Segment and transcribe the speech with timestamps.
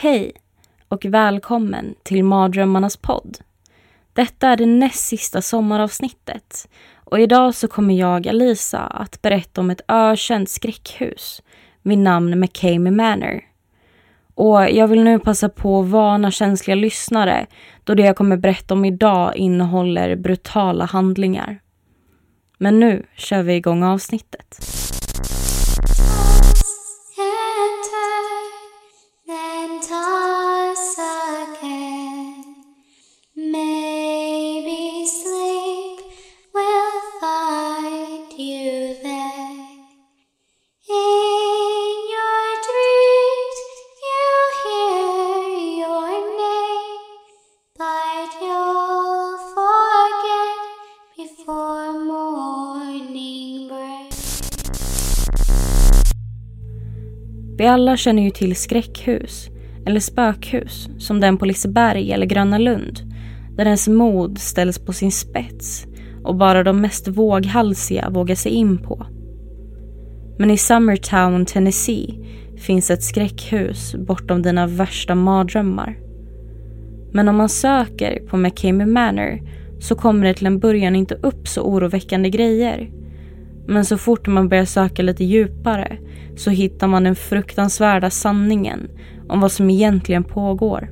[0.00, 0.32] Hej
[0.88, 3.38] och välkommen till Mardrömmarnas podd.
[4.12, 9.70] Detta är det näst sista sommaravsnittet och idag så kommer jag, Alisa, att berätta om
[9.70, 11.42] ett ökänt skräckhus
[11.82, 13.40] vid namn McCamey Manor.
[14.34, 17.46] Och jag vill nu passa på att varna känsliga lyssnare
[17.84, 21.60] då det jag kommer berätta om idag innehåller brutala handlingar.
[22.58, 24.58] Men nu kör vi igång avsnittet.
[57.58, 59.48] Vi alla känner ju till skräckhus,
[59.86, 63.00] eller spökhus, som den på Liseberg eller Gröna Lund,
[63.56, 65.86] där ens mod ställs på sin spets
[66.24, 69.06] och bara de mest våghalsiga vågar sig in på.
[70.38, 72.14] Men i Summertown, Tennessee
[72.56, 75.98] finns ett skräckhus bortom dina värsta mardrömmar.
[77.12, 79.40] Men om man söker på McCamey Manor
[79.80, 82.90] så kommer det till en början inte upp så oroväckande grejer.
[83.68, 85.98] Men så fort man börjar söka lite djupare
[86.36, 88.90] så hittar man den fruktansvärda sanningen
[89.28, 90.90] om vad som egentligen pågår.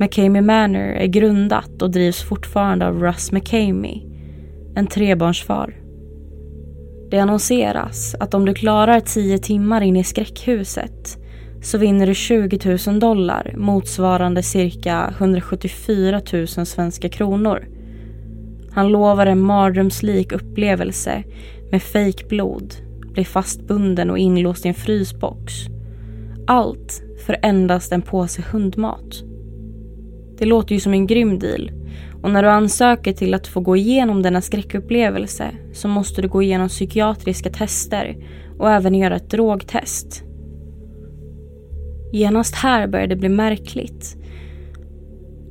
[0.00, 4.02] McCamey Manor är grundat och drivs fortfarande av Russ McCamey,
[4.76, 5.76] en trebarnsfar.
[7.10, 11.18] Det annonseras att om du klarar 10 timmar in i skräckhuset
[11.62, 17.68] så vinner du 20 000 dollar motsvarande cirka 174 000 svenska kronor.
[18.74, 21.24] Han lovar en mardrömslik upplevelse
[21.70, 22.74] med fejkblod,
[23.12, 25.52] blir fastbunden och inlåst i en frysbox.
[26.46, 29.24] Allt för endast en påse hundmat.
[30.38, 31.70] Det låter ju som en grym deal
[32.22, 36.42] och när du ansöker till att få gå igenom denna skräckupplevelse så måste du gå
[36.42, 38.16] igenom psykiatriska tester
[38.58, 40.24] och även göra ett drogtest.
[42.12, 44.16] Genast här börjar det bli märkligt.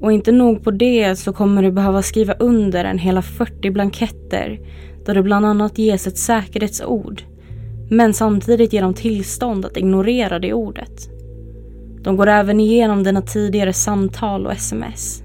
[0.04, 4.60] Och inte nog på det så kommer du behöva skriva under en hela 40 blanketter
[5.06, 7.24] där det bland annat ges ett säkerhetsord
[7.90, 11.10] men samtidigt ger dem tillstånd att ignorera det ordet.
[12.02, 15.24] De går även igenom dina tidigare samtal och sms.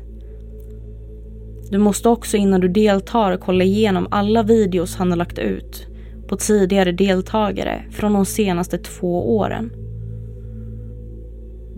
[1.70, 5.86] Du måste också innan du deltar kolla igenom alla videos han har lagt ut
[6.28, 9.77] på tidigare deltagare från de senaste två åren.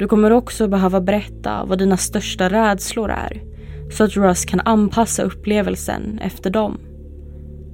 [0.00, 3.42] Du kommer också behöva berätta vad dina största rädslor är
[3.90, 6.78] så att Russ kan anpassa upplevelsen efter dem.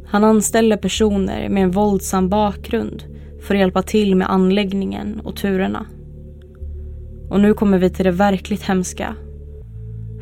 [0.06, 3.04] Han anställer personer med en våldsam bakgrund
[3.42, 5.86] för att hjälpa till med anläggningen och turerna.
[7.31, 9.15] Och nu kommer vi till det verkligt hemska.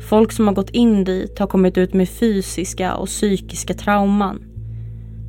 [0.09, 4.43] Folk som har gått in dit har kommit ut med fysiska och psykiska trauman.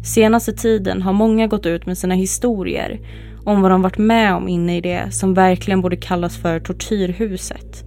[0.05, 3.01] Senaste tiden har många gått ut med sina historier
[3.47, 7.85] om vad de varit med om inne i det som verkligen borde kallas för tortyrhuset.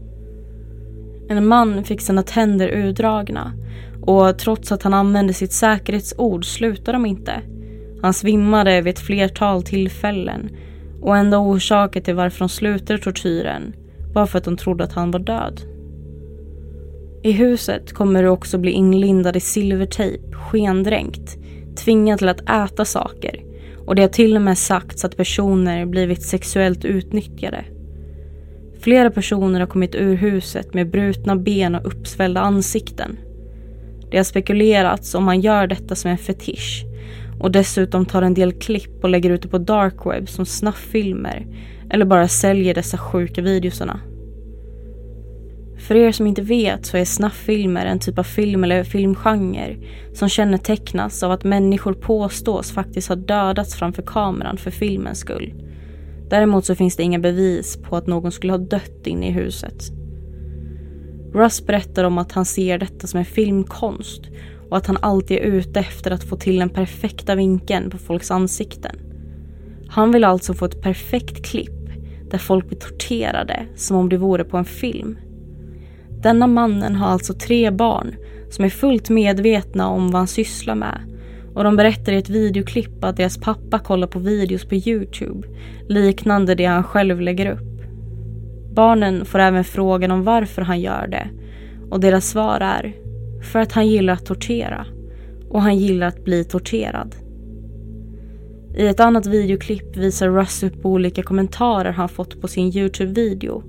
[1.30, 3.54] En man fick sina tänder urdragna
[4.02, 7.42] och trots att han använde sitt säkerhetsord slutade de inte.
[8.02, 10.50] Han svimmade vid ett flertal tillfällen
[11.02, 13.74] och enda orsaken till varför de slutade tortyren
[14.14, 15.62] var för att de trodde att han var död.
[17.24, 21.38] I huset kommer du också bli inlindad i silvertejp, skendränkt,
[21.78, 23.49] tvingad till att äta saker
[23.90, 27.66] och det har till och med sagts att personer blivit sexuellt utnyttjade.
[28.80, 33.18] Flera personer har kommit ur huset med brutna ben och uppsvällda ansikten.
[34.12, 36.86] Det har spekulerats om man gör detta som en fetisch
[37.40, 41.48] och dessutom tar en del klipp och lägger ut det på darkweb som snafffilmer
[41.90, 44.00] eller bara säljer dessa sjuka videosarna.
[45.80, 49.76] För er som inte vet så är snafffilmer en typ av film eller filmgenre
[50.14, 55.54] som kännetecknas av att människor påstås faktiskt ha dödats framför kameran för filmens skull.
[56.30, 59.92] Däremot så finns det inga bevis på att någon skulle ha dött inne i huset.
[61.34, 64.22] Russ berättar om att han ser detta som en filmkonst
[64.70, 68.32] och att han alltid är ute efter att få till den perfekta vinkeln på folks
[68.32, 68.96] ansikten.
[69.90, 71.90] Han vill alltså få ett perfekt klipp
[72.32, 75.18] där folk blir torterade som om det vore på en film.
[76.22, 78.16] Denna mannen har alltså tre barn
[78.50, 81.02] som är fullt medvetna om vad han sysslar med
[81.56, 85.48] och de berättar i ett videoklipp att deras pappa kollar på videos på Youtube
[85.88, 87.82] liknande det han själv lägger upp.
[88.74, 91.30] Barnen får även frågan om varför han gör det
[91.90, 92.96] och deras svar är
[93.52, 94.86] för att han gillar att tortera
[95.50, 97.16] och han gillar att bli torterad.
[98.78, 103.64] I ett annat videoklipp visar Russ upp olika kommentarer han fått på sin Youtube-video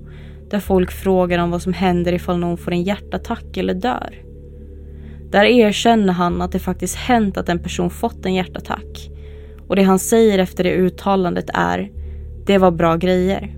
[0.51, 4.15] där folk frågar om vad som händer ifall någon får en hjärtattack eller dör.
[5.31, 9.09] Där erkänner han att det faktiskt hänt att en person fått en hjärtattack
[9.67, 11.91] och det han säger efter det uttalandet är
[12.45, 13.55] det var bra grejer.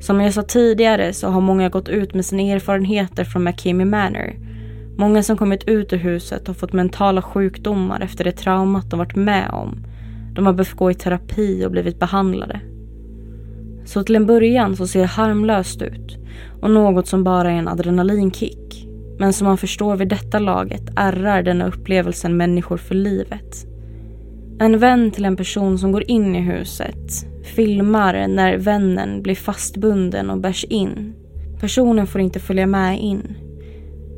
[0.00, 4.34] Som jag sa tidigare så har många gått ut med sina erfarenheter från McKimmy Manor.
[4.96, 9.16] Många som kommit ut ur huset har fått mentala sjukdomar efter det traumat de varit
[9.16, 9.86] med om.
[10.34, 12.60] De har behövt gå i terapi och blivit behandlade.
[13.84, 16.18] Så till en början så ser det harmlöst ut
[16.60, 18.88] och något som bara är en adrenalinkick.
[19.18, 23.66] Men som man förstår vid detta laget ärrar denna upplevelsen människor för livet.
[24.58, 30.30] En vän till en person som går in i huset filmar när vännen blir fastbunden
[30.30, 31.14] och bärs in.
[31.60, 33.34] Personen får inte följa med in.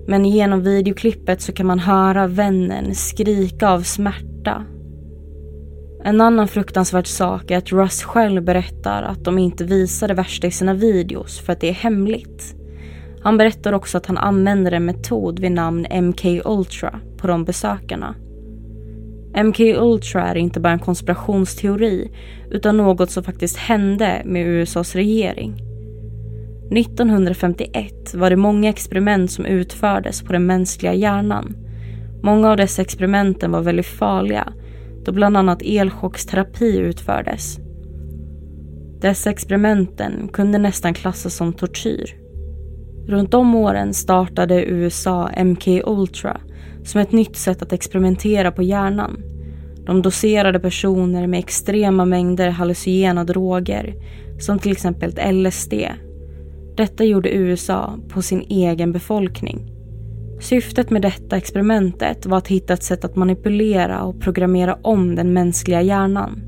[0.06, 4.64] Men genom videoklippet så kan man höra vännen skrika av smärta.
[6.06, 10.47] En annan fruktansvärd sak är att Russ själv berättar att de inte visar det värsta
[10.47, 12.55] i sina videos för att det är hemligt.
[13.23, 18.15] Han berättar också att han använder en metod vid namn MK Ultra på de besökarna.
[19.45, 22.11] MK Ultra är inte bara en konspirationsteori
[22.51, 25.55] utan något som faktiskt hände med USAs regering.
[26.71, 31.56] 1951 var det många experiment som utfördes på den mänskliga hjärnan.
[32.23, 34.53] Många av dessa experimenten var väldigt farliga
[35.05, 37.59] då bland annat elchocksterapi utfördes.
[39.01, 42.17] Dessa experimenten kunde nästan klassas som tortyr.
[43.06, 46.41] Runt de åren startade USA MK Ultra
[46.85, 49.23] som ett nytt sätt att experimentera på hjärnan.
[49.87, 53.95] De doserade personer med extrema mängder hallucinogena droger
[54.41, 55.75] som till exempel LSD.
[56.77, 59.74] Detta gjorde USA på sin egen befolkning.
[60.40, 65.32] Syftet med detta experimentet var att hitta ett sätt att manipulera och programmera om den
[65.32, 66.42] mänskliga hjärnan.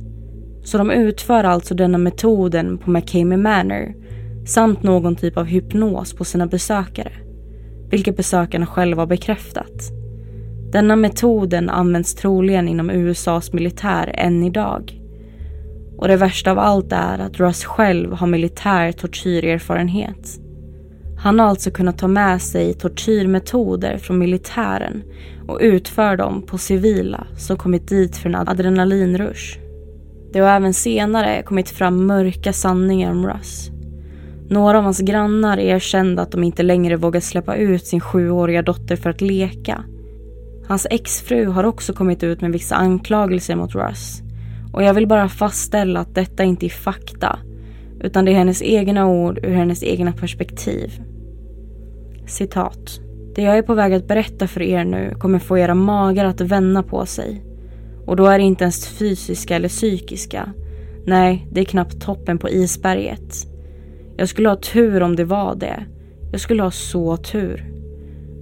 [0.64, 3.94] Så de utför alltså denna metoden på McCamey Manor
[4.46, 7.12] samt någon typ av hypnos på sina besökare.
[7.90, 9.90] Vilket besökarna själva har bekräftat.
[10.72, 15.00] Denna metoden används troligen inom USAs militär än idag.
[15.98, 20.45] Och det värsta av allt är att Russ själv har militär tortyrerfarenhet.
[21.18, 25.02] Han har alltså kunnat ta med sig tortyrmetoder från militären
[25.48, 29.58] och utför dem på civila som kommit dit för en adrenalinrush.
[30.32, 33.70] Det har även senare kommit fram mörka sanningar om Russ.
[34.48, 38.96] Några av hans grannar erkände att de inte längre vågar släppa ut sin sjuåriga dotter
[38.96, 39.84] för att leka.
[40.68, 44.22] Hans exfru har också kommit ut med vissa anklagelser mot Russ.
[44.72, 47.38] Och jag vill bara fastställa att detta inte är fakta
[48.00, 51.02] utan det är hennes egna ord ur hennes egna perspektiv.
[52.26, 53.00] Citat.
[53.34, 56.40] Det jag är på väg att berätta för er nu kommer få era magar att
[56.40, 57.42] vända på sig.
[58.06, 60.52] Och då är det inte ens fysiska eller psykiska.
[61.04, 63.46] Nej, det är knappt toppen på isberget.
[64.16, 65.84] Jag skulle ha tur om det var det.
[66.32, 67.72] Jag skulle ha så tur.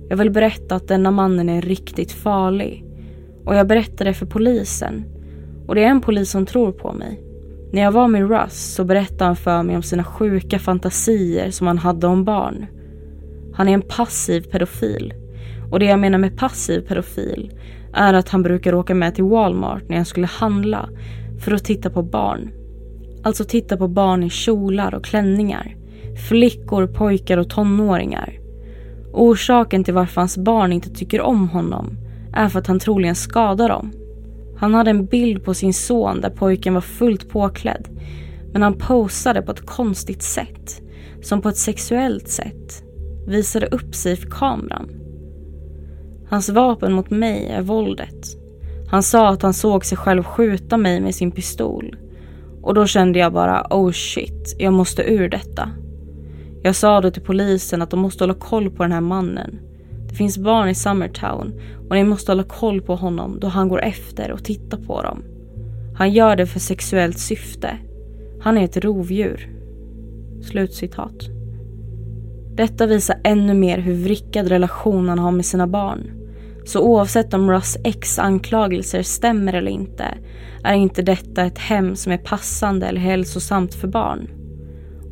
[0.09, 2.85] Jag vill berätta att denna mannen är riktigt farlig.
[3.45, 5.05] Och jag berättar det för polisen.
[5.67, 7.21] Och det är en polis som tror på mig.
[7.73, 11.67] När jag var med Russ så berättade han för mig om sina sjuka fantasier som
[11.67, 12.67] han hade om barn.
[13.55, 15.15] Han är en passiv pedofil.
[15.71, 17.53] Och det jag menar med passiv pedofil
[17.93, 20.89] är att han brukar åka med till Walmart när jag skulle handla
[21.41, 22.51] för att titta på barn.
[23.23, 25.77] Alltså titta på barn i kjolar och klänningar.
[26.29, 28.39] Flickor, pojkar och tonåringar.
[29.13, 31.97] Orsaken till varför hans barn inte tycker om honom
[32.33, 33.93] är för att han troligen skadar dem.
[34.57, 37.89] Han hade en bild på sin son där pojken var fullt påklädd.
[38.53, 40.83] Men han posade på ett konstigt sätt.
[41.23, 42.84] Som på ett sexuellt sätt.
[43.27, 44.91] Visade upp sig för kameran.
[46.31, 48.37] Hans vapen mot mig är våldet.
[48.91, 51.97] Han sa att han såg sig själv skjuta mig med sin pistol.
[52.63, 55.71] Och då kände jag bara oh shit, jag måste ur detta.
[56.63, 59.59] Jag sa då till polisen att de måste hålla koll på den här mannen.
[60.09, 63.83] Det finns barn i Summertown och ni måste hålla koll på honom då han går
[63.83, 65.23] efter och tittar på dem.
[65.97, 67.79] Han gör det för sexuellt syfte.
[68.41, 69.51] Han är ett rovdjur.
[70.43, 71.29] Slutcitat.
[72.57, 76.11] Detta visar ännu mer hur vrickad relation han har med sina barn.
[76.65, 80.05] Så oavsett om Russ X anklagelser stämmer eller inte
[80.65, 84.29] är inte detta ett hem som är passande eller hälsosamt för barn.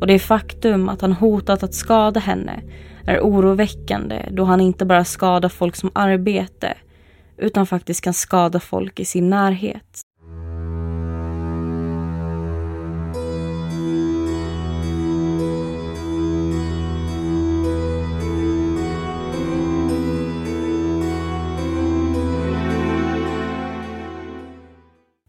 [0.01, 2.61] Och det faktum att han hotat att skada henne
[3.05, 6.73] är oroväckande då han inte bara skadar folk som arbete
[7.37, 10.01] utan faktiskt kan skada folk i sin närhet.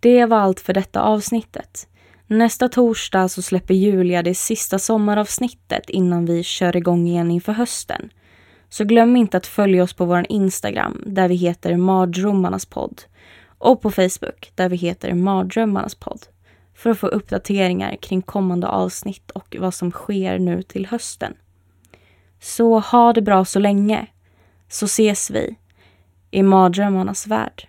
[0.04, 1.88] Det var allt för detta avsnittet.
[2.26, 8.10] Nästa torsdag så släpper Julia det sista sommaravsnittet innan vi kör igång igen inför hösten.
[8.68, 13.02] Så glöm inte att följa oss på vår Instagram där vi heter Mardrömmarnas podd
[13.58, 16.26] och på Facebook där vi heter Mardrömmarnas podd
[16.74, 21.34] för att få uppdateringar kring kommande avsnitt och vad som sker nu till hösten.
[22.40, 24.06] Så ha det bra så länge,
[24.68, 25.56] så ses vi
[26.30, 27.68] i mardrömmarnas värld.